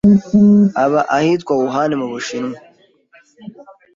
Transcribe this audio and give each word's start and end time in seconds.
Aba 0.83 1.01
ahitwa 1.17 1.51
Wuhan, 1.59 1.91
mmubushinwa 1.99 2.57